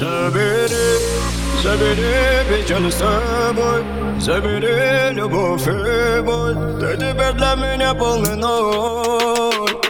Забери, 0.00 0.98
забери 1.62 2.44
печаль 2.48 2.90
с 2.90 2.96
собой 2.96 3.84
Забери 4.18 5.14
любовь 5.14 5.66
и 5.66 6.20
боль 6.20 6.56
Ты 6.78 6.96
теперь 6.96 7.32
для 7.32 7.54
меня 7.54 7.94
полный 7.94 8.36
ноль 8.36 9.83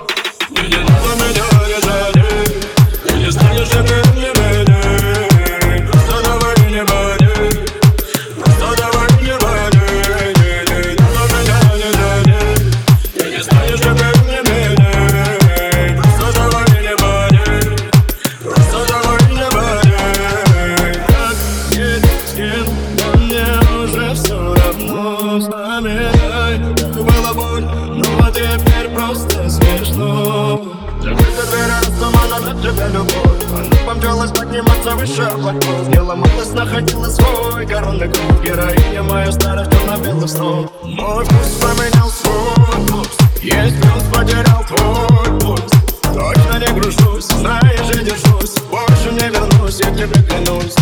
но 28.26 28.32
теперь 28.32 28.90
просто 28.90 29.50
смешно. 29.50 30.62
Закрыта 31.00 31.46
дверь, 31.48 31.70
растумана 31.80 32.40
на 32.40 32.62
тебя 32.62 32.88
любовь. 32.88 33.44
Она 33.54 33.76
помчалась 33.86 34.32
подниматься 34.32 34.92
выше 34.96 35.22
облаков. 35.22 35.88
Не 35.90 36.00
ломалась, 36.00 36.52
находила 36.54 37.06
свой 37.06 37.66
коронный 37.68 38.10
круг. 38.10 38.44
Героиня 38.44 39.04
моя 39.04 39.32
старых 39.32 39.70
черно-белых 39.70 40.30
снов 40.30 40.72
Мой 40.84 41.26
вкус 41.26 41.60
поменял 41.62 42.10
свой 42.10 42.88
вкус. 42.88 43.10
Есть 43.42 43.80
плюс, 43.82 44.04
потерял 44.12 44.64
твой 44.68 45.40
пульс 45.40 45.72
Точно 46.02 46.60
не 46.60 46.80
гружусь, 46.80 47.26
знаешь, 47.26 47.94
я 47.94 48.02
держусь. 48.02 48.56
Больше 48.72 49.12
не 49.12 49.30
вернусь, 49.30 49.80
я 49.82 49.92
тебе 49.92 50.22
клянусь 50.24 50.76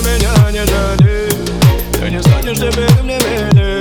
меня 0.00 0.50
не 0.50 0.64
дадим 0.64 1.46
Ты 1.92 2.10
не 2.10 2.20
станешь 2.22 2.58
теперь 2.58 3.02
мне 3.02 3.18
верить 3.18 3.75